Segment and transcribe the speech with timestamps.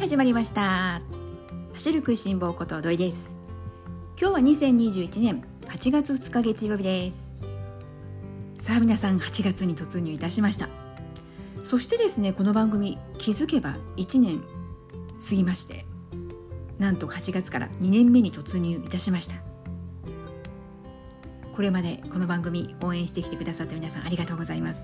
[0.00, 1.02] 始まりました。
[1.74, 3.36] 走る食いしん坊こと土井です。
[4.18, 7.38] 今日は2021年8月2日月曜日です。
[8.58, 10.70] さあ皆さん8月に突入いたしました。
[11.64, 15.84] そしてですねこの番組気づけば1年過ぎまして
[16.78, 19.34] なんと8月から2年目に突入いたしました。
[21.54, 24.82] これまでこの番組応援してきてくださった皆さんありがとうございます。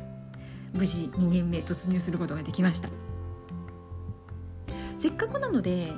[0.75, 2.91] 無事2年目突入することができました。
[4.97, 5.93] せっかくなので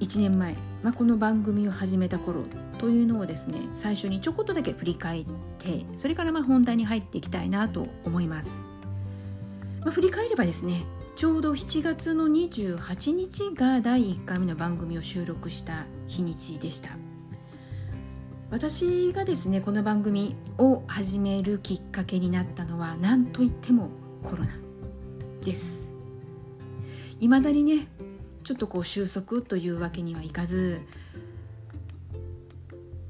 [0.00, 2.44] 1年前、まあ、この番組を始めた頃
[2.78, 5.26] というのをですね最初にちょこっとだけ振り返っ
[5.58, 8.64] てそれからまあ本題に入っていきたいなと思います、
[9.80, 10.84] まあ、振り返ればですね
[11.14, 16.90] ちょうど7月の28日が第1回目の番組を収録した日にちでした。
[18.50, 23.90] 私がですねこの番組を始めるきっかけになったのは何といっても
[24.22, 24.50] コロナ
[25.44, 25.87] です。
[27.20, 27.86] いまだにね
[28.44, 30.80] ちょっとこう収束というわけにはいかず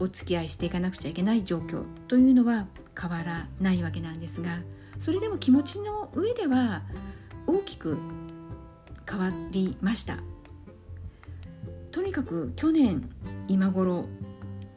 [0.01, 2.67] お付き合いしていかなくちゃいけない状況というのは
[2.99, 4.61] 変わらないわけなんですが
[4.99, 6.83] それでも気持ちの上では
[7.47, 7.99] 大きく
[9.09, 10.19] 変わりました。
[11.91, 13.09] とにかく去年
[13.49, 14.05] 今頃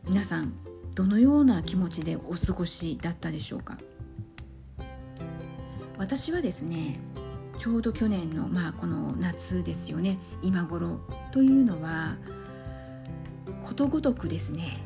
[0.08, 0.54] 皆さん
[0.96, 3.78] どのような気持ちでお過ごしだったでしょうか？
[5.98, 7.00] 私はですね
[7.62, 10.18] ちょうど去年の、まあ、この夏ですよね。
[10.42, 11.00] 今頃。
[11.32, 12.18] というのは
[13.62, 14.84] ことごとくですね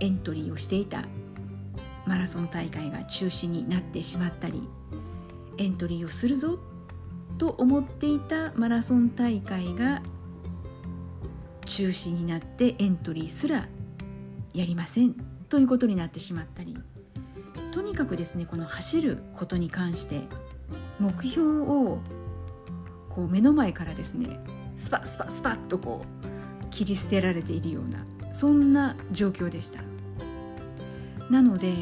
[0.00, 1.04] エントリーをしていた
[2.04, 4.68] マラソン大会が中止になってしまったり
[5.56, 6.58] エントリーをするぞ
[7.38, 10.02] と思っていたマラソン大会が
[11.64, 13.68] 中止になってエントリーすら
[14.52, 15.14] やりません
[15.48, 16.76] ということになってしまったり。
[17.72, 20.22] とにかくですねこの走ることに関して
[21.00, 21.98] 目標を
[23.10, 24.40] こう目の前からですね
[24.76, 29.80] スパスパスパッとこう切り捨てられているようなそんな状況でした。
[31.30, 31.72] なので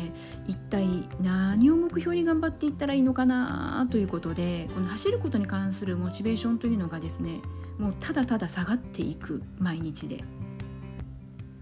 [0.46, 7.42] 一体何を目標に頑張っていったらいいのかなということでこの走ることに関するモチベーションというのがですね
[7.78, 10.24] もうただただ下がっていく毎日で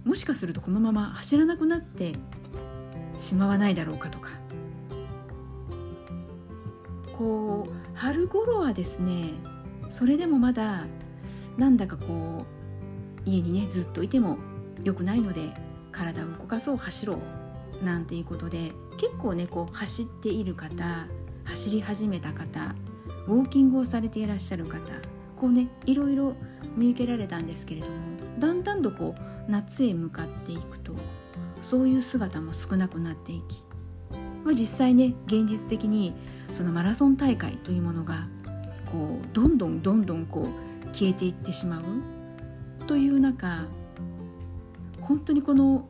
[0.04, 2.14] もしかするとこのまま走らなくなって
[3.18, 4.30] しまわないだろうかとか
[7.22, 9.34] こう春頃はですね
[9.90, 10.86] それでもまだ
[11.56, 12.44] なんだかこ
[13.24, 14.38] う家にねずっといても
[14.82, 15.54] 良くないので
[15.92, 17.20] 体を動かそう走ろ
[17.80, 21.06] うなんていうことで結構ねこう走っている方
[21.44, 22.74] 走り始めた方
[23.28, 24.80] ウォーキングをされていらっしゃる方
[25.36, 26.34] こうねいろいろ
[26.76, 27.92] 見受けられたんですけれども
[28.40, 30.92] だんだんとこう夏へ向かっていくと
[31.60, 33.62] そういう姿も少なくなっていき、
[34.44, 36.14] まあ、実際ね現実的に
[36.52, 38.28] そのマラソン大会というものが
[38.86, 41.82] こうどんどんどんどんこう消えていってしまう。
[42.86, 43.66] という中
[45.00, 45.88] 本当にこの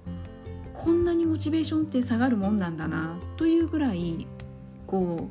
[0.73, 3.19] こんなにモチベーションって下がるもんなんだな。
[3.37, 4.27] というぐらい
[4.87, 5.29] こ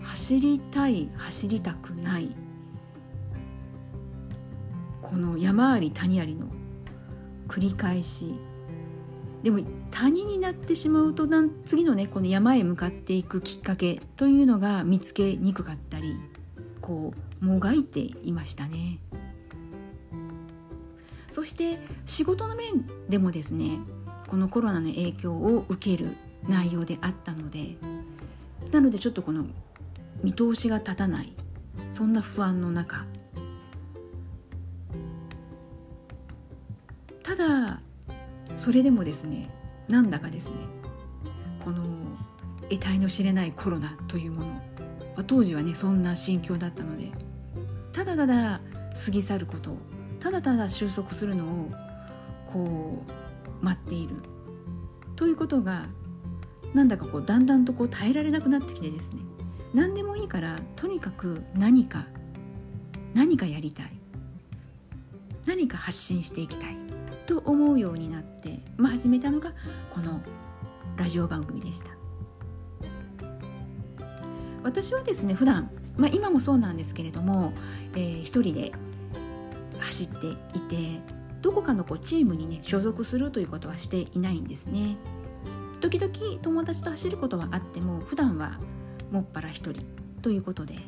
[0.00, 2.36] う走りたい走りたくない。
[5.00, 6.48] この山あり谷ありの
[7.48, 8.34] 繰り返し。
[9.44, 9.60] でも
[9.90, 11.28] 谷になってしまうと
[11.66, 16.18] 次のねこの山へ向かっていくきっかけというのが見つけにくかったり
[16.80, 17.12] こ
[17.42, 18.98] うもがいていましたね。
[21.30, 23.80] そして仕事の面でもですね
[24.28, 26.16] このコロナの影響を受ける
[26.48, 27.76] 内容であったので
[28.72, 29.44] なのでちょっとこの
[30.22, 31.34] 見通しが立たない
[31.92, 33.04] そんな不安の中。
[37.22, 37.80] ただ
[38.56, 39.50] それでもですね
[39.88, 40.56] なんだかですね
[41.64, 41.84] この
[42.68, 44.60] 得体の知れないコロナというもの、ま
[45.18, 47.12] あ、当時はねそんな心境だったので
[47.92, 48.60] ただただ
[49.04, 49.76] 過ぎ去ること
[50.20, 51.70] ただただ収束するのを
[52.52, 53.02] こ
[53.62, 54.16] う待っている
[55.16, 55.86] ということが
[56.72, 59.20] なんだかこうだんだんとこう耐えられなくなってきてですね
[59.72, 62.06] 何でもいいからとにかく何か
[63.14, 63.92] 何かやりたい
[65.46, 66.76] 何か発信していきたい
[67.26, 69.52] と思うようになって、まあ、始めたのが
[69.92, 70.20] この
[70.96, 71.90] ラジオ番組でした。
[74.62, 77.52] 私はですね普段、まあ、今もそうなんですけれども、
[77.94, 78.72] えー、一人で
[79.78, 81.02] 走っていて
[81.42, 84.96] どこかのこうチームにね所属するということはしていないんですね。
[85.80, 88.58] 時々友達と走ることはあっても普段は
[89.10, 89.84] もっぱら一人
[90.22, 90.78] ということで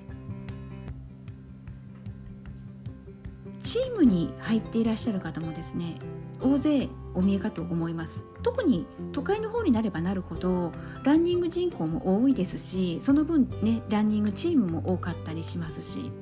[3.96, 5.94] ムに入っていらっしゃる方もですね
[6.40, 8.26] 大勢お見えかと思います。
[8.42, 10.72] 特に都会の方になればなるほど
[11.02, 16.12] ランニング人口も多いですしその分ねランニングチームも多かったりしますし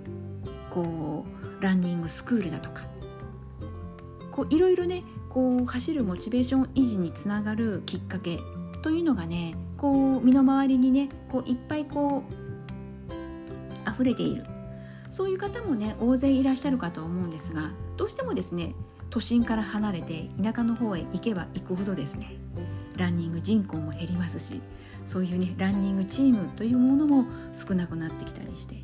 [0.71, 1.26] こ
[1.61, 2.85] うランニングスクールだとか
[4.32, 8.38] こういろいろねこう走るモチベーション維持につながるきっかけ
[8.81, 14.53] というのがねこう身の回りにねこういっぱいこう溢れている。
[15.14, 18.75] そういう方もね大勢いらっしゃるかと思うんですがどうしてもですね
[19.11, 22.37] 都心から離れて田舎の方へ行けば行くほどですね
[22.96, 24.61] ランニング人口も減りますし
[25.05, 28.75] そういうねランニングチームというものも少なくなってきたりして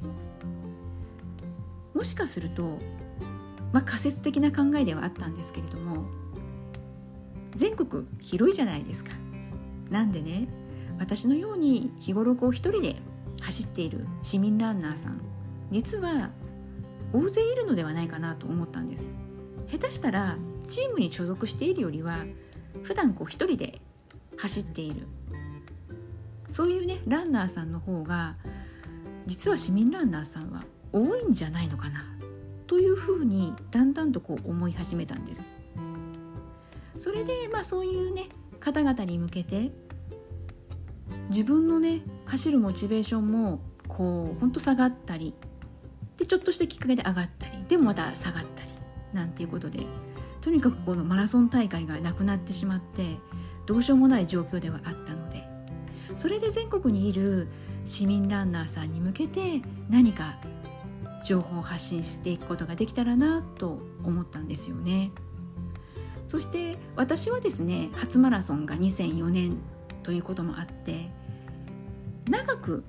[1.94, 2.79] もしかすると、
[3.73, 6.05] まあ、仮説的な考えではあったんですけれども
[7.56, 9.11] 全国広いじゃないですか。
[9.91, 10.47] なんでね
[11.00, 12.97] 私のように日頃こう一人で
[13.41, 15.30] 走っている市民ランナーさん
[15.70, 16.31] 実は
[17.12, 19.14] 大勢いるのではないかなと思ったんです。
[19.70, 20.37] 下手したら
[20.69, 22.25] チームに所属しているよりは
[22.82, 23.81] 普段こう一人で
[24.37, 25.06] 走っている
[26.49, 28.37] そういうねランナーさんの方が
[29.26, 32.05] 実は市民ランナーさんは多いんじゃないのかな
[32.67, 35.56] というふうにだんだんとこう思い始めたんです。
[36.96, 38.28] それでまあそういうね
[38.58, 39.70] 方々に向けて
[41.31, 45.34] 自分のね走るモチベーションもこうほんと下がったり
[46.20, 48.70] でちょっとしたきっかけで上がったりでもまた下がったり
[49.14, 49.87] なんていうことで
[50.43, 53.17] とにかくこのマラソン大会がなくなってしまって
[53.64, 55.43] どうしようもない状況ではあったので
[56.17, 57.49] それで全国にいる
[57.87, 60.38] 市民ランナーさんに向けて何か
[61.25, 65.12] 情報を発信していくことができたらなと思ったんですよね。
[66.26, 69.58] そして私はですね初マラソンが2004年
[70.02, 71.11] ということもあって
[72.28, 72.84] 長く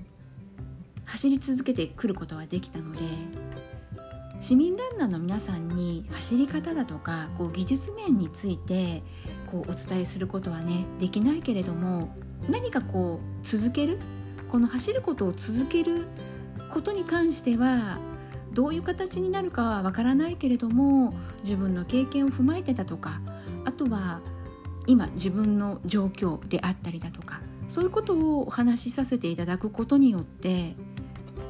[1.04, 3.00] 走り続けてくることはできたので
[4.40, 9.02] 市民ランナーの皆さんに走り方だとかこう技術面について
[9.50, 12.14] こうお伝えすることはねできないけれども
[12.48, 14.00] 何かこう続ける
[14.50, 16.06] この走ることを続ける
[16.70, 17.98] ことに関しては
[18.52, 21.14] どういう形になるかはわからないけれども
[21.44, 23.20] 自分の経験を踏まえてだとか
[23.64, 24.20] あとは
[24.86, 27.41] 今自分の状況であったりだとか
[27.72, 30.76] そういうことをお話しさせていただくことによって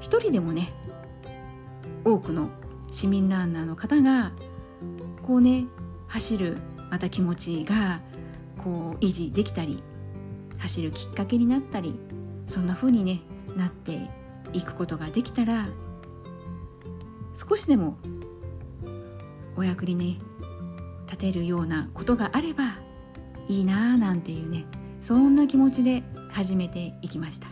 [0.01, 0.73] 一人でもね
[2.05, 2.49] 多くの
[2.93, 4.31] 市民ランナーの方が
[5.27, 5.65] こうね
[6.07, 6.59] 走る
[6.93, 8.01] また気持ちが
[8.57, 9.83] こう維持できたり
[10.59, 11.99] 走るきっかけになったり
[12.47, 13.23] そんな風にね
[13.57, 14.09] なって
[14.53, 15.67] いくことができたら
[17.35, 17.97] 少しでも
[19.57, 20.19] お役にね
[21.07, 22.79] 立てるようなことがあれば
[23.49, 24.67] いいなあなんていうね
[25.01, 27.49] そんな気持ちで始めていきました。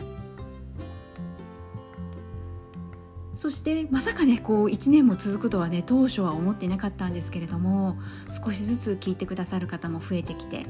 [3.35, 7.97] そしてまさかねこう1年も続くとはね当初は思ってなかったんですけれども
[8.29, 10.67] 少しずつ聞いてくださる方も増えてきて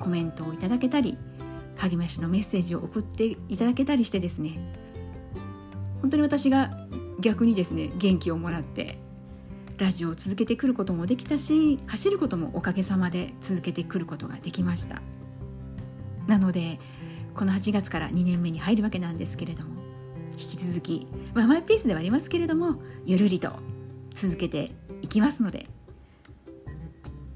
[0.00, 1.16] コメントをいただけたり
[1.76, 4.58] 励ましのメッセージを送っていただけたりしてですね
[6.00, 6.70] 本当に私が
[7.20, 8.98] 逆にですね元気をもらって
[9.76, 15.02] ラジオを続けてくることもできたし走ることもおかげさまで続けてくることができました
[16.26, 16.80] なので
[17.38, 19.70] この8月から2年目に入るわけなんですけれども
[20.32, 23.52] 引き続き、まあ、マイペースではありますけれどもゆるりと
[24.12, 25.68] 続けていきますので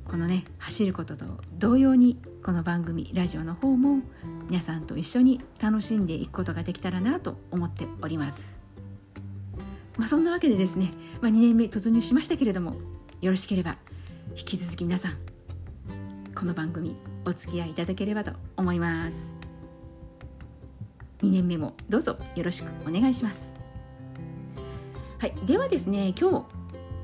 [0.05, 1.25] このね走ることと
[1.57, 4.01] 同様にこの番組ラジオの方も
[4.51, 8.59] 皆さんと一緒に楽しんでいくことができたらなと思っております。
[9.97, 12.75] まあ、そんなわけでですね、まあ、2年目突入しましたけれども
[13.21, 13.77] よろしければ
[14.31, 15.17] 引き続き皆さん
[16.35, 19.42] この番組お付き合いいただければと思います。
[21.23, 23.55] 2年目もどうぞよろしくお願いします。
[25.19, 26.47] はいではですね今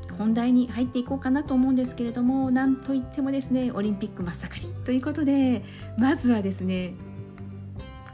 [0.06, 5.64] 日本題に入っていこうかなと思うんですけれどもなんといってもですねオリンピック真っ盛りということで
[5.96, 6.94] まずはですね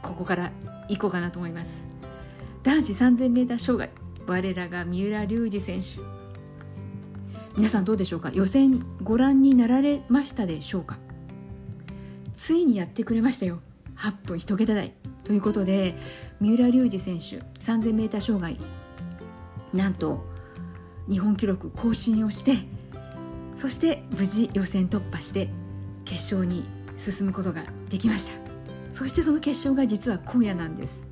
[0.03, 0.51] ここから
[0.87, 1.87] 行こうかなと思います。
[2.61, 3.89] 男子 3000m 障害
[4.27, 5.99] 我らが三浦龍司選手。
[7.57, 8.31] 皆さんどうでしょうか？
[8.31, 10.97] 予選ご覧になられましたでしょうか？
[12.33, 13.59] ついにやってくれましたよ。
[13.97, 14.93] 8分1桁台。
[15.25, 15.95] ということで
[16.39, 18.57] 三浦龍司選手 3000m 障害
[19.73, 20.25] なんと
[21.09, 22.53] 日本記録更新をして
[23.57, 25.49] そして無事予選突破して
[26.05, 26.63] 決勝に
[26.97, 28.33] 進むことができました。
[28.93, 31.07] そしてその決勝が実は今夜なんです。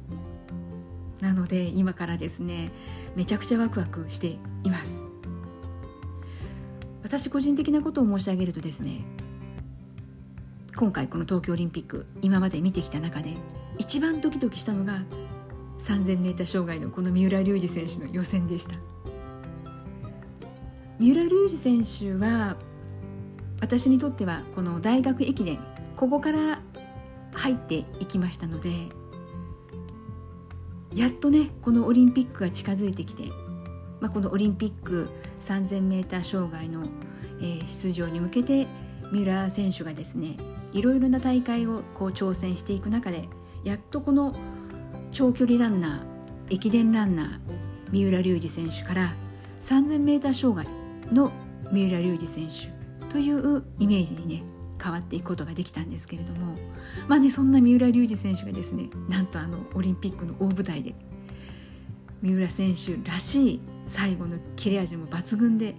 [1.20, 2.72] なので今からですね
[3.16, 5.02] めちゃくちゃワクワクしています。
[7.02, 9.02] 私個人的なことを申し上げるとですね
[10.76, 13.34] 今回この東京オリンピック今まで見てきた中で
[13.78, 15.04] 一番ドキドキしたのが
[15.80, 18.76] 3000m 障害のこの三浦龍司選手の予選でした。
[21.00, 22.56] 三浦龍司選手は
[23.60, 25.60] 私にとってはこの大学駅伝
[25.96, 26.62] ここから
[27.34, 28.70] 入っていきましたので
[30.94, 33.30] やっとねこのオリンピックが近づいてきて、
[34.00, 36.86] まあ、このオリンピック 3000m 障害の、
[37.42, 38.68] え、出場に向けて
[39.12, 40.38] 三浦選手がですね
[40.72, 43.28] いろいろな大会をこう挑戦していく中で
[43.64, 44.36] やっとこの
[45.12, 47.40] 長距離ランナー駅伝ランナー
[47.92, 49.14] 三浦龍司選手から
[49.62, 50.68] 3000m 障害
[51.14, 51.32] の
[51.72, 54.44] 三浦龍司選手というイメージにね
[54.82, 56.56] 変わっていくことができたんですけれども
[57.08, 60.96] まあねそんな三浦龍司選手がですねなんとあのオリンピックの大舞台で
[62.22, 65.76] 三浦選手らしい最後の切れ味も抜群で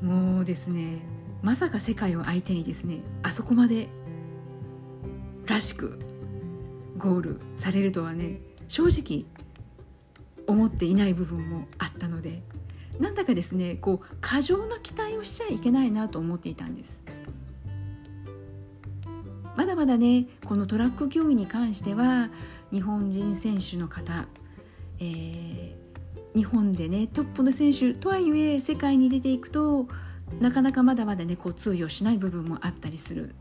[0.00, 0.98] もうですね
[1.42, 3.88] まさか世界を相手にですねあそこまで
[5.46, 5.98] らしく
[6.98, 9.24] ゴールされるとはね正直
[10.46, 12.42] 思っていない部分もあったので
[12.98, 17.02] なんだかですねこう過剰な期待をしちゃいけないなと思っていたんです。
[19.56, 22.30] まだまだねこのトラック競技に関しては
[22.72, 24.26] 日本人選手の方、
[24.98, 25.74] えー、
[26.34, 29.88] 日本でねトップの選手とはいえ世界に出ていくと
[30.40, 33.34] なかなかまだまだねこう通用しない部分もあったりする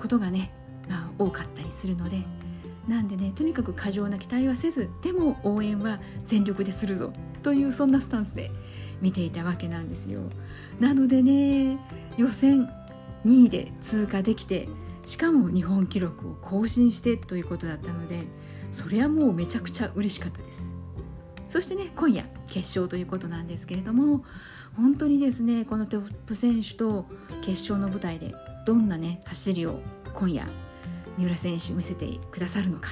[0.00, 0.52] ことがね、
[0.88, 2.22] まあ、多かったりするので
[2.88, 7.12] なんでねとにかく過剰な期待はせずでも応援は全力でするぞ
[7.42, 8.50] というそんなスタンスで
[9.00, 10.20] 見ていたわけなんですよ。
[10.80, 11.78] なのでね
[12.16, 12.68] 予選
[13.24, 14.68] 2位で通過できて
[15.06, 18.24] しかも日本記録を更新してということだったので
[18.72, 20.62] それはもうめちゃくちゃ嬉しかったです
[21.46, 24.24] そしてね今夜決勝ということなんですけれども
[24.76, 27.06] 本当にですねこのトップ選手と
[27.42, 28.34] 決勝の舞台で
[28.66, 29.80] どんなね走りを
[30.14, 30.48] 今夜
[31.16, 32.90] 三浦選手見せてくださるのか。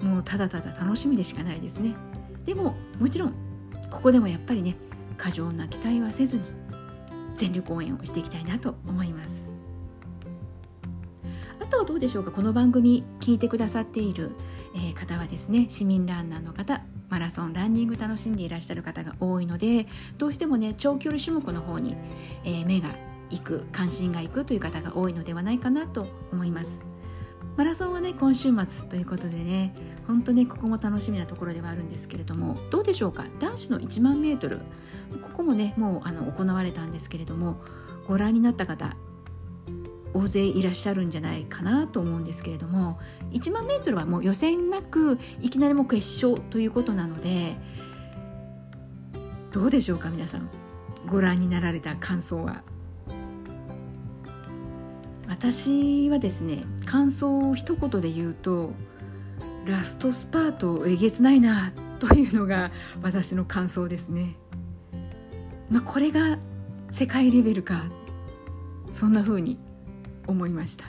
[0.00, 1.94] もうただただ楽しみでしかないですね。
[2.44, 3.34] でももちろん
[3.90, 4.76] ここでもやっぱりね
[5.16, 6.42] 過剰な期待はせずに
[7.36, 9.50] 全力応援をしていきたいなと思います。
[11.60, 12.32] あとはどうでしょうか。
[12.32, 14.32] この番組聞いてくださっている、
[14.76, 21.94] え方はですね市民ランナーの方マラソンランニング楽しんでいらっしゃる方が多いのでどうしてもね長距離種目の方に、
[22.44, 22.88] えー、目が
[23.32, 26.80] 行く関心がいくという方が多いのではないかなと思います。
[27.56, 29.74] マラソンはね今週末ということでね
[30.06, 33.26] 本当ねここも楽しみなところではあるんですけれどもどうでしょうか？
[33.40, 34.60] 男子の1万メートル。
[35.20, 37.60] ここもねもうあの行われたんですけれども
[38.06, 38.96] ご覧になった方
[40.14, 42.98] 大勢いらっしゃるんじゃないかなと思うんですけれども
[43.32, 47.56] 1万メートルはもう予選なくいきなりも決勝ということなので
[49.52, 50.48] どうでしょうか皆さん？
[51.06, 52.62] ご覧になられた感想は。
[55.32, 58.74] 私はですね感想を一言で言うと
[59.64, 62.70] ラストスパートえげつないなというのが
[63.00, 64.36] 私の感想ですね。
[65.70, 66.38] まあ、これが
[66.90, 67.84] 世界レベルか
[68.90, 69.58] そんな風に
[70.26, 70.84] 思いました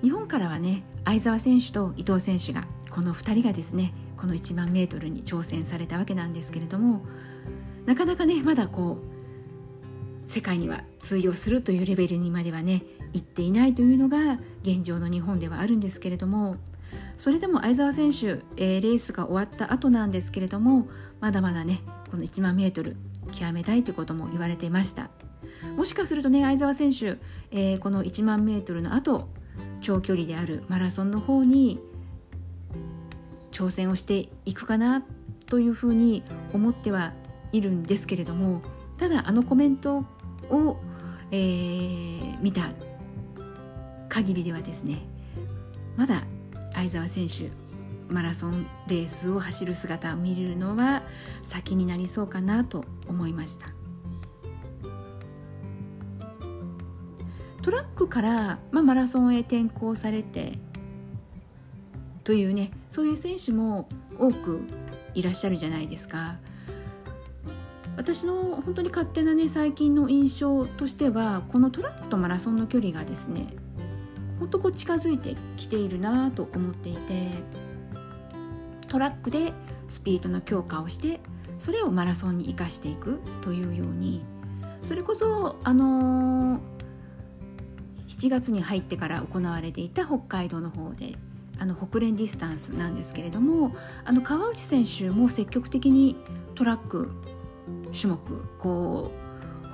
[0.00, 7.04] 日本からはね相澤選手と伊藤選手がこの2人がですねこの1万メートルに挑戦されたわけなんですけれども
[7.84, 9.17] なかなかねまだこう
[10.28, 12.82] 世界には通用するというレベルにまではね
[13.14, 16.56] 行っていないというのが現状の日本ではあるんですけれども
[17.16, 20.86] それでも相澤選手、えー、レースが終わった後なんですけれども
[21.20, 21.80] まだまだね
[22.10, 22.96] この1万メートル
[23.32, 25.10] 極めたいということも言われていました。
[25.76, 27.18] もしかするとね相澤選手、
[27.50, 29.28] えー、この1万メートルの後
[29.80, 31.80] 長距離であるマラソンの方に
[33.50, 35.04] 挑戦をしていくかな
[35.46, 37.12] というふうに思っては
[37.52, 38.62] いるんですけれども
[38.98, 40.04] ただあのコメント
[40.50, 40.78] を、
[41.30, 42.62] えー、見た
[44.08, 44.98] 限りではですね
[45.96, 46.22] まだ
[46.74, 47.50] 相澤選手
[48.12, 51.02] マラソンレースを走る姿を見るのは
[51.42, 53.66] 先になりそうかなと思いました
[57.62, 60.52] トラックから、まあ、マラソンへ転向されて
[62.24, 63.88] というねそういう選手も
[64.18, 64.62] 多く
[65.14, 66.36] いらっしゃるじゃないですか。
[67.98, 73.48] 私の本当に勝手なね最近の印象としてはこのトラックとマラソンの距離がですね
[74.38, 77.28] 本当こう近づいてきているなと思っていて
[78.86, 79.52] トラックで
[79.88, 81.20] スピードの強化をして
[81.58, 84.24] それをマラソンに生かしていくというように
[84.84, 86.78] それこそあのー
[88.08, 91.16] 7月に入ってから行われていた北海道の方で
[91.58, 96.16] あのホクレンディスタンスなんですけれどもあの川内選手も積極的に
[96.54, 97.10] トラック
[97.92, 99.12] 種目こ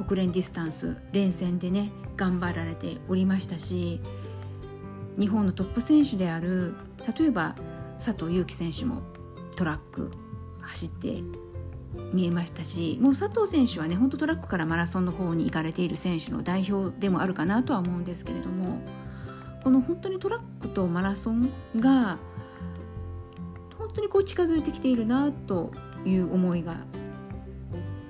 [0.01, 4.01] うホクレンディスタンス連戦でね頑張られておりましたし
[5.19, 6.75] 日本のトップ選手である
[7.19, 7.55] 例えば
[7.99, 9.03] 佐藤悠基選手も
[9.57, 10.13] トラック
[10.61, 11.23] 走って
[12.13, 18.81] 見えましたしもう佐藤選手はね本当トラックからマラソンの方に行かれている選手の代表でもあるかなとは思うんですけれども
[19.63, 22.19] この本当にトラックとマラソンが
[23.79, 25.73] 本当にこう近づいてきているなと
[26.05, 26.77] いう思いが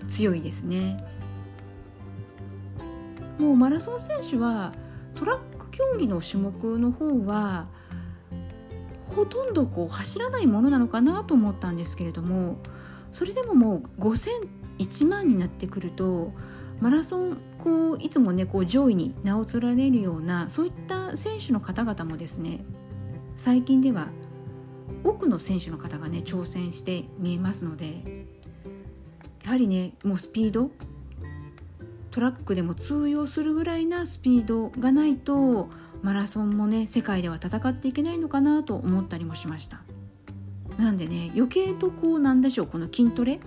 [0.08, 1.04] 強いですね。
[3.38, 4.73] もうマラソン選手は
[5.14, 7.68] トラック競技の種目の方は
[9.06, 12.58] ほとんどこう走らないものなのかなと思ったんですけれども
[13.12, 16.32] それでももう5,0001万になってくると
[16.80, 22.64] マラソンこういつもねこう上位に名を連ねるようなそういった選手の方々もですね
[23.37, 24.08] 最近では
[25.02, 28.26] 多くの選手の方がね挑戦して見えますので
[29.44, 30.70] やはりねもうスピード？
[32.10, 35.68] トラックでも通用するぐらいなスピードがないと
[36.02, 39.82] マラソンもね世界では戦っていけないのかなと思ったりもしました。
[40.78, 43.40] なんでね余計とこうなんでしょうこの筋トレ？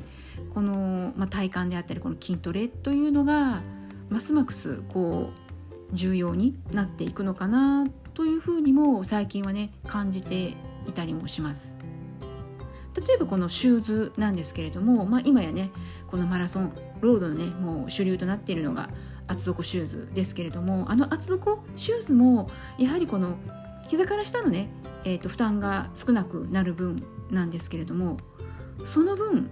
[0.54, 3.62] この、まあ、体幹であったりこの筋トレというのが
[4.10, 10.56] ますますこう重要になっていくのかなというふうにも最近はね感じて
[10.88, 11.77] いたりもします。
[13.02, 15.72] 例えばこのシューズなんですけれども、まあ、今やね
[16.10, 18.90] このマラソンロードのねもう主流となっているのが
[19.28, 23.38] 厚底シューズですけれどもあの厚底シューズもやはりこの
[23.88, 24.70] 膝から下のね、
[25.04, 28.18] えーと、負担が少なくなる分なんですけれども
[28.86, 29.50] その分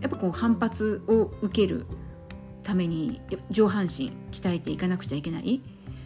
[0.00, 1.86] やっぱこう反発を受ける
[2.62, 3.20] ために
[3.50, 5.62] 上半身鍛えていかなくちゃいけない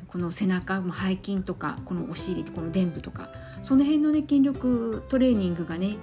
[0.08, 3.30] この背中背筋とかこのお尻この臀部とか
[3.62, 5.96] その辺のね筋力トレーニングがね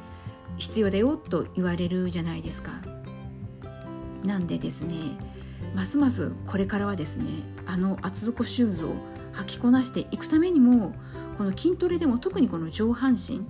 [0.58, 2.72] 必要だよと言われるじゃないですか。
[4.24, 4.96] なんでですね
[5.76, 7.26] ますますこれからはですね
[7.66, 8.96] あの厚底シューズを
[9.34, 10.96] 履きこなしていくためにも
[11.38, 13.46] この筋トレでも特にこの上半身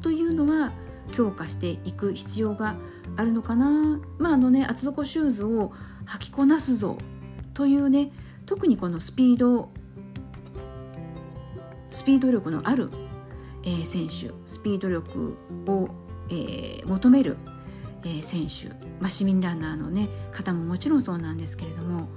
[0.00, 0.72] というのは
[1.14, 2.76] 強化していく必要が
[3.16, 5.72] あるのかなまああのね厚底シューズを
[6.06, 6.96] 履きこなすぞ
[7.52, 8.12] というね
[8.46, 9.70] 特にこのスピード
[11.90, 12.90] スピード力のある、
[13.62, 15.36] えー、選手スピード力
[15.66, 15.88] を、
[16.30, 17.36] えー、求める
[18.04, 22.08] えー、選手、まあ、市民ランナーの、ね、方ももちろんそうなんですけれども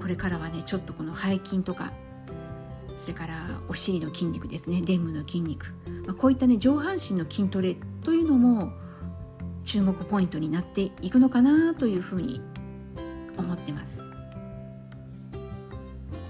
[0.00, 1.92] これからはねちょっとこの背筋とか
[2.96, 5.74] それからお尻の筋肉ですね臀部の筋肉、
[6.06, 8.72] まあ、こういったね上半身の筋トレというのも
[9.64, 12.40] 注目ポイントになっていくのかなというふうに
[13.36, 14.00] 思ってます。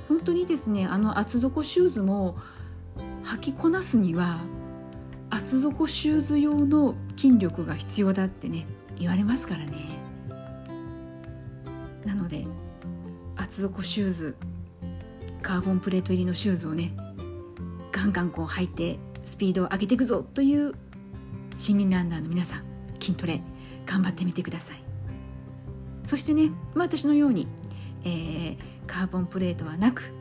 [0.08, 2.36] 本当にですねあの厚底シューズも
[3.24, 4.40] 履きこなすには
[5.38, 8.66] 厚底シューズ用の筋力が必要だってね
[8.98, 9.72] 言われますからね。
[12.04, 12.44] なので
[13.36, 14.36] 厚底シューズ
[15.40, 16.92] カーボンプレート入りのシューズをね
[17.92, 20.72] ガンガンこう履いてスピードを上げていくぞという
[21.56, 22.64] 市民ランナーの皆さん
[22.98, 23.40] 筋トレ
[23.86, 24.82] 頑張ってみてください。
[26.04, 27.46] そしてね、まあ、私のように、
[28.02, 28.56] えー、
[28.88, 30.12] カーボンプレートはなく、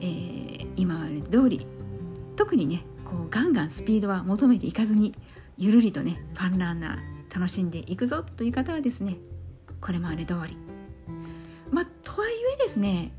[0.00, 1.66] えー、今まで通り
[2.36, 5.14] 特にねこうガンガンスピードは求めていかずに
[5.58, 9.16] ゆるりとねファンランナー楽しんでいくぞという方はですね
[9.80, 10.56] これまで通り。
[11.70, 13.12] まあとはいえですね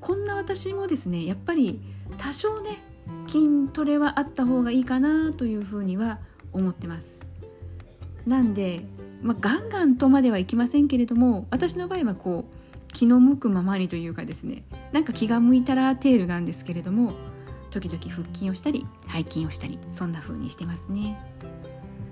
[0.00, 1.80] こんな私もですねやっぱり
[2.18, 2.78] 多少ね
[3.26, 6.18] 筋トレはあった方がいいかなというふうには
[6.52, 7.18] 思ってます。
[8.26, 8.82] なんで、
[9.22, 17.12] まあ、ガンガンとまではいきませんけれども私の場合はこう気の向くままにというかですねなんか気が向いたら程度なんですけれども
[17.70, 21.18] 時々腹筋をしたり背筋をしたりそんな風にしてますね。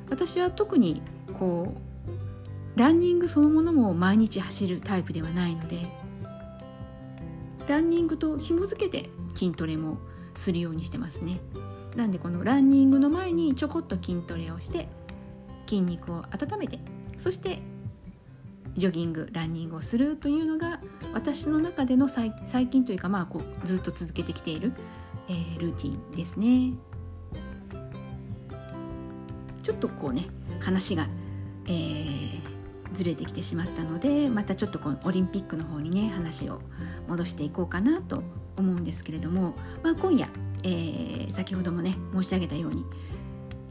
[0.09, 1.03] 私は特に
[1.35, 5.87] こうランニングそのものも毎日走るタイプではないので
[7.67, 9.99] ランニングと紐付けて筋トレも
[10.35, 11.41] するようにしてますね。
[11.97, 14.89] なんでこのランニングの前にちょこっと筋トレをして
[15.67, 16.79] 筋肉を温めて
[17.17, 17.61] そして
[18.77, 20.81] ジョギングランニングをするというのが
[21.15, 22.33] 私の中での最
[22.69, 24.75] 近というかまあこうずっと続けてきている
[25.29, 26.75] えー、ルーティンですね。
[29.63, 30.27] ちょっとこうね
[30.61, 31.09] 話が、
[31.67, 32.41] えー、
[32.93, 36.61] ずれてきてしまったのでまたちょっとこのオリンピックの方にね話を
[37.09, 38.23] 戻していこうかなと
[38.57, 40.29] 思うんですけれども、まあ、今夜、
[40.63, 42.87] えー、先ほどもね申し上げたように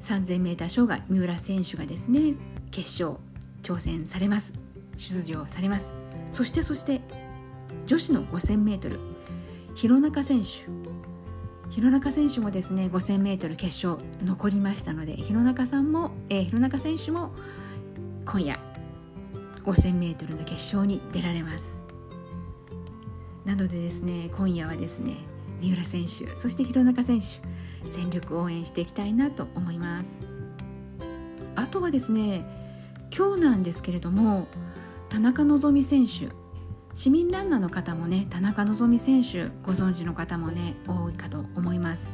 [0.01, 2.35] 3000m 障害三浦選手がですね
[2.71, 3.17] 決勝
[3.63, 4.53] 挑戦されます。
[4.97, 5.93] 出場されます。
[6.31, 7.01] そしてそして
[7.85, 8.99] 女子の 5000m
[9.75, 10.67] 弘中選手
[11.69, 17.32] 弘中選手もですね 5000m 決勝残りましたので弘中さんも、えー、弘中選手も
[18.25, 18.60] 今夜
[19.63, 21.82] 5000m の決勝に出られます。
[23.45, 25.17] なのでですね今夜はですね
[25.62, 27.25] 三浦選手そして弘中選手
[27.91, 30.19] 全力応援していきたいなと思います。
[31.56, 32.45] あとはですね
[33.15, 34.47] 今日なんですけれども
[35.10, 36.44] 田中希実選手
[36.95, 42.08] 市民ランナーの方もね田中希実選手ご存知の方もね多いかと思います。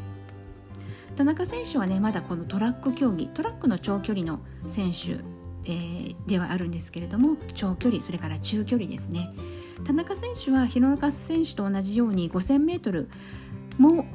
[1.16, 5.24] 田中選手はねまだこのトラック競技トラックの長距離の選手、
[5.66, 9.30] えー、ではあるんですけれども長距離それから中距離ですね。
[9.86, 13.08] 田中選手は廣中選手と同じように 5000m
[13.78, 14.06] も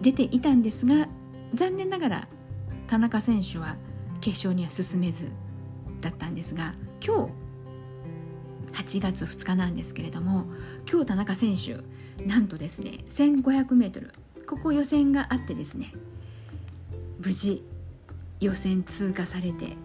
[0.00, 1.06] 出ていたんですが
[1.52, 2.28] 残念ながら
[2.86, 3.76] 田中選手は
[4.22, 5.30] 決勝には進めず
[6.00, 7.43] だったんですが今日
[8.74, 10.46] 8月2日なんですけれども
[10.90, 11.78] 今日田中選手
[12.24, 14.12] なんとですね 1500m
[14.46, 15.92] ここ予選があってですね
[17.18, 17.64] 無事
[18.40, 19.76] 予選通過されて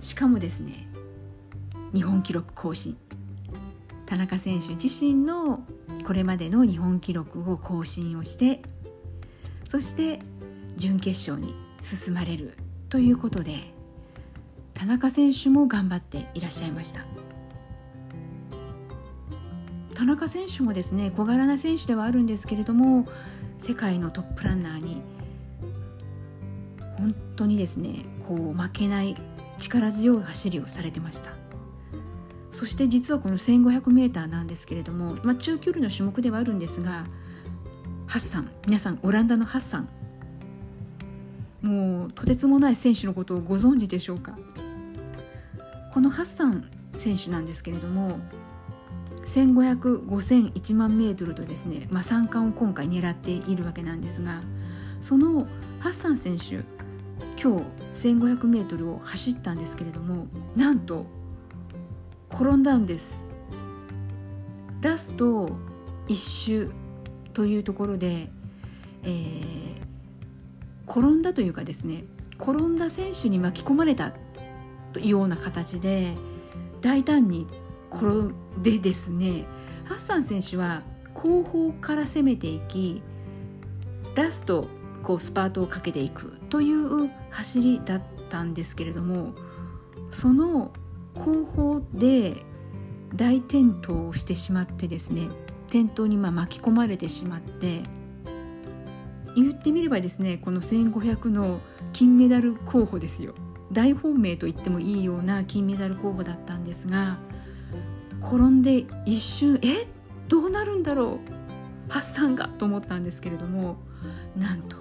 [0.00, 0.88] しかもですね
[1.94, 2.96] 日本記録更新。
[4.06, 5.60] 田中選手自身の
[6.06, 8.60] これまでの日本記録を更新をして
[9.66, 10.20] そして
[10.76, 12.56] 準決勝に進まれる
[12.90, 13.72] ということで
[14.74, 17.23] 田中選手も頑張っていらっしゃいました。
[19.94, 23.06] 田中選手もですね小柄な選手ではあるんですけれども
[23.58, 25.02] 世界のトップランナーに
[26.98, 29.16] 本当にですねこう負けない
[29.58, 31.30] 力強い走りをされてました。
[32.50, 37.04] そして実はこの 1500m なんですけれども、まあ、中距離の種目ではあるんですが
[38.06, 39.88] ハッサン皆さんオランダのハッサン。
[41.62, 44.38] もうとてつもない選手のことをご存知でしょうか。
[45.92, 48.20] このハッサン選手なんですけれども
[49.24, 54.42] 1500、5000、1万メートルとですね、まあ、3冠を今回狙っているわけなんですが
[55.00, 55.46] その
[55.80, 56.60] ハッサン選手
[57.40, 57.58] 今
[57.92, 61.06] 日 1500m を走ったんですけれどもなんと
[62.30, 63.24] 転んだんです。
[64.80, 65.50] ラスト
[66.08, 66.70] 1周
[67.32, 68.28] というところで、
[69.02, 69.80] えー、
[70.86, 72.04] 転んだというかですね
[72.38, 74.12] 転んだ選手に巻き込まれた
[74.92, 76.16] というような形で
[76.82, 77.46] 大胆に
[77.94, 79.46] 転んでですね
[79.84, 80.82] ハッサン選手は
[81.14, 83.02] 後方から攻めていき
[84.14, 84.68] ラスト
[85.02, 89.34] こうスパートをかけていくという走りだったんですけれども
[90.10, 90.72] その
[91.14, 92.44] 後方で
[93.14, 95.28] 大転倒をしてしまってですね
[95.68, 97.82] 転倒にま巻き込まれてしまって
[99.36, 101.60] 言ってみればですねこの1500の
[101.92, 103.34] 金メダル候補ですよ。
[103.72, 107.18] 大本命と言ってもいいような金メダル候補だったんですが
[108.24, 109.86] 転んで一瞬え
[110.28, 111.20] どうなるんだろ
[111.88, 113.76] う発散がと思ったんですけれども
[114.36, 114.76] なんと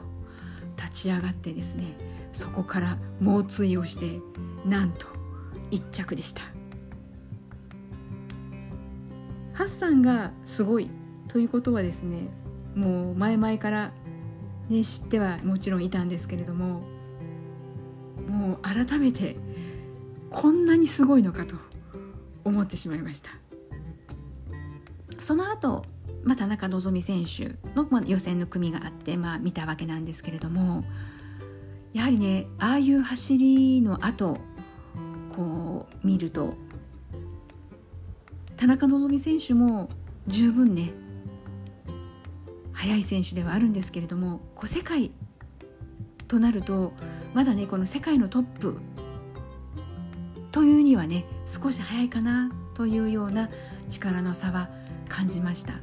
[0.77, 1.97] 立ち上がってですね
[2.31, 4.19] そこから猛追をして
[4.65, 5.07] なんと
[5.71, 6.41] 1着でした。
[9.53, 10.89] ハッサンがすごい
[11.27, 12.27] ということはですね
[12.75, 13.91] もう前々から
[14.69, 16.81] ね、知ってはもちろんいたんですけれども
[18.27, 19.35] もう改めて
[20.31, 21.72] こんなにすごいのかと。
[22.43, 23.29] 思ってしまいました。
[25.19, 25.85] その後、
[26.23, 30.83] まあ、田中希実選手の、予選の組があって、まあ、見たわけなんですけれども
[31.93, 34.39] やはりねああいう走りの後
[35.35, 36.55] こう見ると
[38.57, 39.89] 田中希実選手も
[40.27, 40.91] 十分ね
[42.73, 45.11] 速い選手ではあるんですけれどもこう世界
[46.27, 46.93] となると
[47.33, 48.81] まだねこの世界のトップ
[50.51, 53.49] というにはね少し早いかなというような
[53.89, 54.69] 力の差は
[55.09, 55.73] 感じました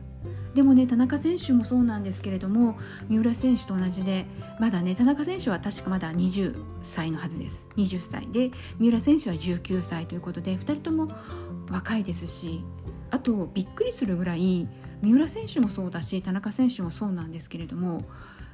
[0.54, 4.26] でもね田中選手もそうなんですけれども三浦選手と同じで
[4.58, 11.08] まだね田中選手は確かまだ20歳のはずです20歳で三浦選手は19歳ということで2人とも
[11.70, 12.64] 若いですし
[13.10, 14.68] あとびっくりするぐらい
[15.02, 18.02] 三浦選手もそうだし田中選手もそうなんですけれども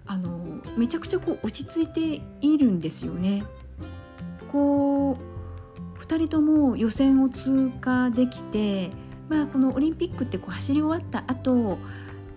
[0.07, 3.45] あのめちゃくちゃこう落ち着いているんですよね。
[4.53, 5.36] こう
[6.01, 8.91] 2人とも予選を通過できて、
[9.29, 11.79] まあ、このオリンピックってこう走り終わった後、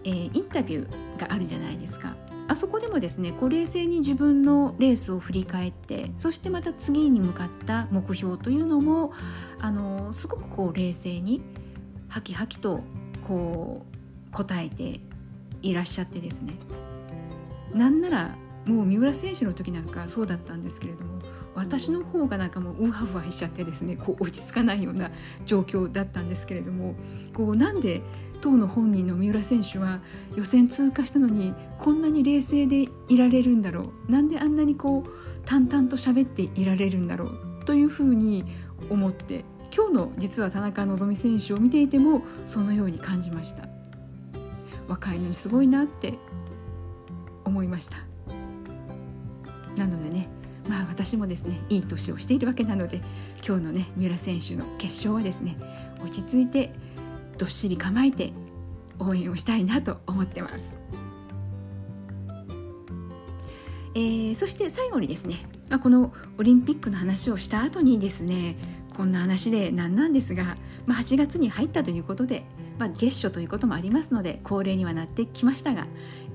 [0.03, 2.15] えー、インタビューがあるじゃないですか。
[2.49, 9.13] あそこでもですねこう冷静に自分のレースを振り返ってそしてまた次に向かった目標というのも
[9.59, 11.43] あのすごくこう冷静に
[12.07, 12.81] ハキハキと
[13.27, 14.99] こう答えて
[15.61, 16.53] いらっしゃってですね
[17.71, 21.18] なんならもう三浦選手の時なんかそうだったんですけれども
[21.55, 25.11] 私の方がなんかもうウハウハしちゃってですねこう落ち着かないような
[25.45, 26.95] 状況だったんですけれども
[27.33, 28.01] こうなんで
[28.41, 29.99] 当の本人の三浦選手は
[30.35, 35.09] 予選通過したのにこんなに冷静でいられるんだろうなんであんなにこう
[35.45, 38.45] 淡々と喋っていられるんだろうというふうに
[38.89, 39.43] 思って
[39.75, 43.69] 今日の実は田中希実選手を見ていてもそのように感じました。
[44.89, 46.15] 若いのにすごいなって
[47.45, 47.97] 思いました
[49.77, 50.27] なのでね
[50.69, 53.01] まあ私もですねいい年をしているわけなので
[53.45, 55.57] 今日のね三浦選手の決勝はですね
[55.99, 56.71] 落ち着いて
[57.39, 58.31] どっしり構えて
[58.99, 60.77] 応援をしたいなと思ってます。
[63.95, 65.35] えー、そして最後にですね、
[65.69, 68.55] まあ、このオリンピックの話をした後にですね
[68.95, 72.43] こんな話で何なんですが、まあ、8月に入ったということで、
[72.79, 75.85] まあ、月初ということもありますので恒例にはなってきましたが、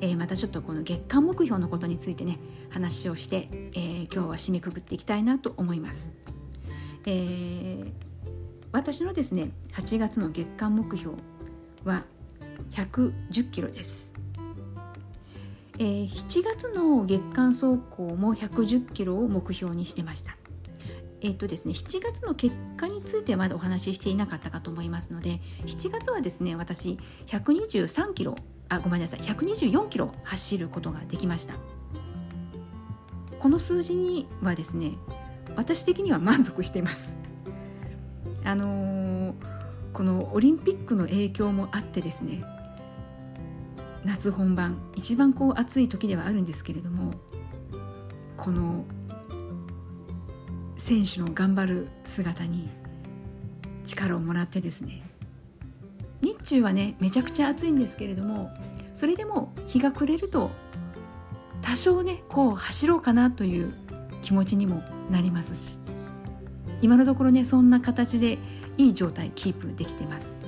[0.03, 6.13] えー、またちょっとこの月間目標のことについてね話をして、えー、今日は締めくくっていきたいなと思います。
[7.07, 7.93] えー、
[8.73, 11.17] 私のですね8月の月間目標
[11.85, 12.05] は
[12.73, 14.13] 110キロです。
[15.79, 20.37] えー、7月の月間走行も110キロを目標にしてました。
[21.25, 28.37] えっ、とですね、7月の結果についてはまだお話ししていなかったかと思いますので7月はですね私123キロ
[28.69, 31.55] あごめんなさい124キロ走ることができました。
[33.39, 34.93] この数字にはですね
[35.57, 37.17] 私的には満足しています。
[38.45, 39.35] あのー、
[39.95, 42.45] このオリンピックの影響もあってですね
[44.05, 47.15] 夏本番一番こう暑い時ではあるんですけれども
[48.37, 48.85] この
[50.85, 52.68] 選手の頑張る姿に
[53.87, 55.01] 力をもらってですね
[56.20, 58.51] 日中はねめちゃくちゃ暑いんですけれども
[58.92, 60.51] それでも日が暮れると
[61.62, 63.73] 多少ねこう走ろうかなという
[64.20, 65.79] 気持ちにもなりますし
[66.83, 68.37] 今のところねそんな形で
[68.77, 70.42] いい状態キープできてます。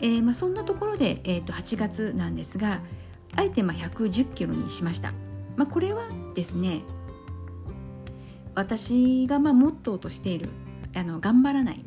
[0.00, 2.80] えー、まあ、そんなところで、えー、と8月なんですが
[3.36, 5.12] あえてま110キロにしました。
[5.54, 6.02] まあ、これは
[6.34, 6.82] ですね
[8.54, 10.50] 私がまあモットーとしている
[10.94, 11.84] あの頑張らない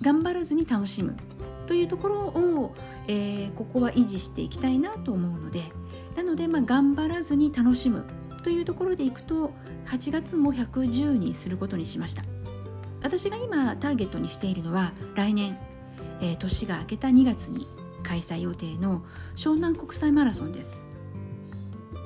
[0.00, 1.16] 頑張らずに楽しむ
[1.66, 2.74] というところを、
[3.08, 5.62] えー、ここは維持していきたいなと思うので
[6.16, 8.04] なので、まあ、頑張らずに楽しむ
[8.42, 9.52] というところでいくと
[9.86, 12.22] 8月も110にすることにしました。
[13.02, 15.58] 私が今ターゲットにしているのは来年、
[16.20, 17.66] えー、年が明けた2月に
[18.02, 19.02] 開催予定の
[19.36, 20.86] 湘南国際マラソンです。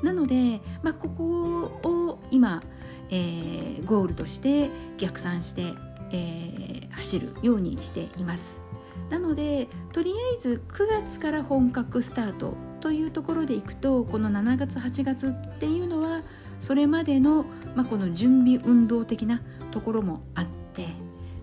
[0.02, 2.62] なので、まあ、ここを今
[3.10, 5.74] えー、ゴールとして逆算して、
[6.12, 8.62] えー、走るようにしています。
[9.10, 16.22] なのでとりあえず9月から本格スタートというところでいくとこの7月8月っていうのは
[16.60, 20.88] それまでの、まあ、この準備運動的なところもあって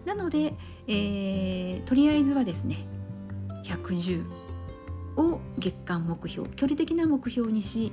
[0.05, 0.55] なので、
[0.87, 2.77] えー、とりあえずはですね
[3.63, 4.25] 110
[5.15, 7.91] を月間目標距離的な目標にし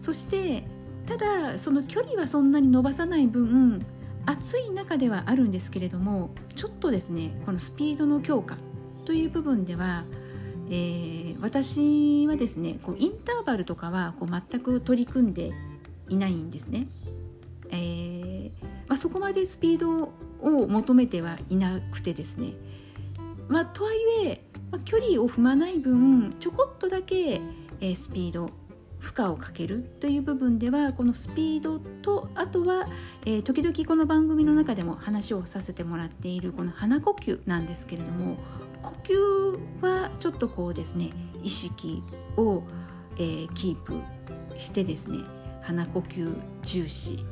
[0.00, 0.64] そして
[1.08, 3.80] ただその距離はそんなに伸ばさない分
[4.26, 8.58] 暑い中ではあるんですけれどもちょっとですねこのスピードの強化
[9.06, 10.04] という部分では、
[10.68, 15.52] えー、私はですねこうインターバルとかはこう全く取り組んで
[16.10, 16.88] いないんですね。
[17.70, 18.50] えー
[18.86, 22.52] まあ、そこまでスピードを求めてはいなくてですね、
[23.48, 27.40] まあ、とはいえ、まあ、距離を踏まない分ちょこっとだけ、
[27.80, 28.50] えー、スピード
[28.98, 32.88] 負荷をかけるという部分ではこのスピードとあとは、
[33.24, 38.36] えー、時々この番組の中でも話をさせてもらっているこの鼻呼吸なんですけれども
[38.82, 42.02] 呼吸はちょっとこうですね意識
[42.36, 42.62] を、
[43.16, 43.94] えー、キープ
[44.56, 45.18] してですね
[45.62, 47.24] 鼻呼吸重視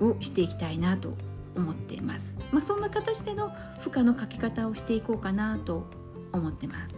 [0.00, 1.14] をしていきたいなと
[1.56, 2.36] 思っています。
[2.52, 3.50] まあ、そんな形での
[3.80, 5.86] 負荷のかけ方をしていこうかなと
[6.32, 6.94] 思ってます。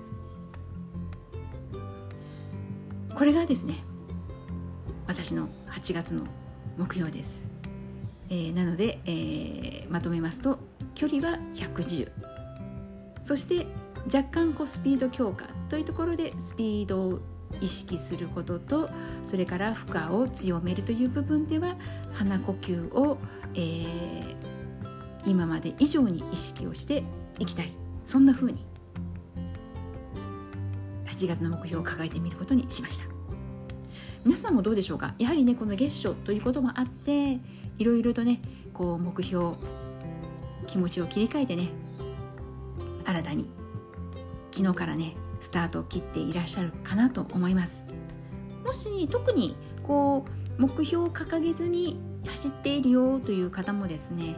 [3.14, 3.74] これがですね
[5.08, 6.22] 私の8月の
[6.76, 7.44] 目標です、
[8.30, 10.60] えー、なので、えー、まとめますと
[10.94, 12.12] 距離は110
[13.24, 13.66] そして
[14.06, 17.20] 若干こうスピード強化というところでスピードを
[17.60, 18.88] 意識することと
[19.24, 21.74] それから負荷を強めるという部分では
[22.12, 23.18] 鼻呼吸を、
[23.54, 24.36] えー、
[25.24, 27.02] 今まで以上に意識をして
[27.40, 27.72] いきたい。
[28.08, 28.64] そんな風に
[31.04, 33.17] 8月の目標を抱えてみることにしました。
[34.28, 35.14] 皆さんもどうでしょうか？
[35.18, 37.38] やはりねこの月初ということもあって
[37.78, 38.42] いろいろとね
[38.74, 39.54] こう目標
[40.66, 41.70] 気持ちを切り替えてね
[43.06, 43.48] 新たに
[44.50, 47.86] 昨日からねスタートを切っていらっしゃるかなと思います。
[48.66, 50.26] もし特にこ
[50.58, 54.36] う目標を掲げずに走っているよという方もですね、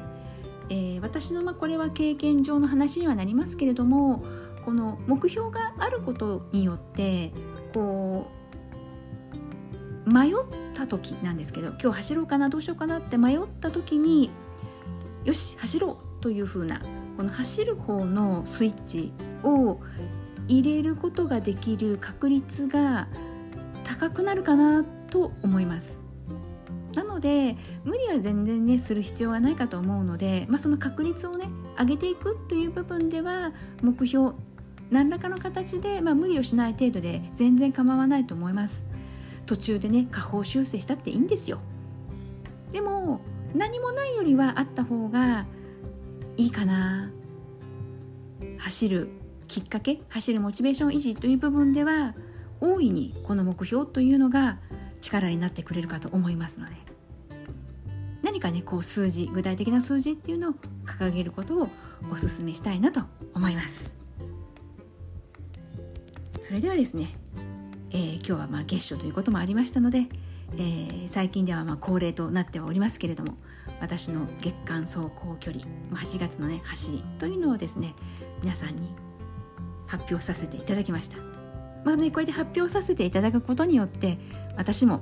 [0.69, 4.23] えー、私のまこれは経験上の話にはなりますけれども
[4.65, 7.33] この目標があることによって
[7.75, 8.40] こう
[10.07, 10.35] 迷っ
[10.75, 14.31] た時なんですけど今日走ろうかなどうしようかなって迷った時に
[15.25, 16.81] よし走ろうという風な
[17.17, 19.81] この走る方のスイッチを
[20.49, 23.09] 入れることができる確率が
[23.85, 26.01] 高くなるかなと思います。
[26.95, 34.33] なので無理は全然ねする必要はないかと思うので、まあ、その確率をね上げていくという部分では目標
[34.91, 38.90] 何らかの形で、まあ、無理をしない程度で全然構わないと思います。
[39.51, 41.59] 途中でね下方修正したっていいんですよ。
[42.71, 43.21] でも
[43.53, 45.45] 何もないよりはあった方が
[46.37, 47.11] いいかな。
[48.59, 49.09] 走る
[49.49, 52.15] きっかけ走るモチベーション維持という部分では
[52.61, 54.59] 大いにこの目標というのが
[55.01, 56.77] 力になってくれるかと思いますので。
[58.23, 60.55] 何かねこう数字具体的な数字っていうのを
[60.87, 61.69] 掲げることを
[62.13, 63.01] お勧めしたいなと
[63.35, 63.93] 思います。
[66.41, 67.19] それではですね、
[67.91, 70.07] えー、今日はまあ月初ということもありましたので、
[70.55, 73.35] えー、最近ではまあ恒例となってはおりますけれども
[73.81, 77.95] 私の月間走行距離8月のね走りというのをですね
[78.43, 78.89] 皆さんに
[79.87, 81.17] 発表させていただきました。
[81.85, 84.19] まあねこうやって発表させていただくことによって
[84.57, 85.01] 私も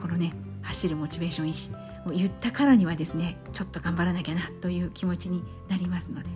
[0.00, 1.70] このね走るモチベーション維持
[2.08, 6.28] を言ったからにはですねちょっと頑張らなきゃなという気持ちになりますので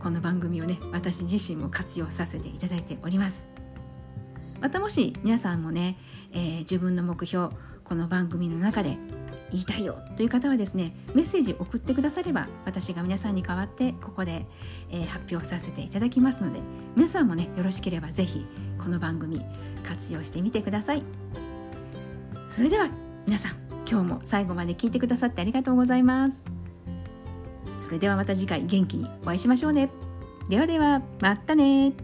[0.00, 3.51] この番組をね私自身も活用させていただいております。
[4.62, 5.98] またもし皆さんもね、
[6.30, 8.96] えー、自分の目標この番組の中で
[9.50, 14.46] 言いたいよという方はですねメッセージ送ってくだされば私が皆さんに代わってここで、
[14.92, 16.60] えー、発表させていただきますので
[16.94, 18.46] 皆さんもねよろしければ是非
[18.78, 19.42] この番組
[19.84, 21.02] 活用してみてください。
[22.48, 22.88] それでは
[23.26, 23.56] 皆さん
[23.90, 26.46] 今日も最後まで聞いてくださってありがとうございます。
[27.78, 29.90] それではまた次回元気にお会いしましょうね。
[30.48, 31.94] ではではまたね